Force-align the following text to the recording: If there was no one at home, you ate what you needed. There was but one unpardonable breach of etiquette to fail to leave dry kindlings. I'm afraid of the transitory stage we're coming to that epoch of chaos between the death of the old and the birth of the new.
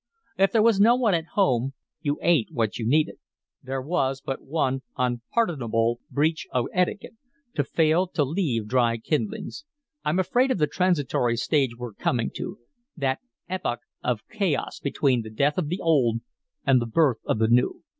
If 0.35 0.51
there 0.51 0.63
was 0.63 0.79
no 0.79 0.95
one 0.95 1.13
at 1.13 1.27
home, 1.35 1.73
you 2.01 2.17
ate 2.23 2.47
what 2.51 2.79
you 2.79 2.87
needed. 2.87 3.17
There 3.61 3.83
was 3.83 4.19
but 4.19 4.41
one 4.43 4.81
unpardonable 4.97 5.99
breach 6.09 6.47
of 6.51 6.65
etiquette 6.73 7.13
to 7.53 7.63
fail 7.63 8.07
to 8.07 8.23
leave 8.23 8.65
dry 8.67 8.97
kindlings. 8.97 9.63
I'm 10.03 10.17
afraid 10.17 10.49
of 10.49 10.57
the 10.57 10.65
transitory 10.65 11.37
stage 11.37 11.77
we're 11.77 11.93
coming 11.93 12.31
to 12.37 12.57
that 12.97 13.19
epoch 13.47 13.81
of 14.03 14.27
chaos 14.27 14.79
between 14.79 15.21
the 15.21 15.29
death 15.29 15.59
of 15.59 15.67
the 15.67 15.79
old 15.83 16.21
and 16.65 16.81
the 16.81 16.87
birth 16.87 17.19
of 17.27 17.37
the 17.37 17.47
new. 17.49 17.83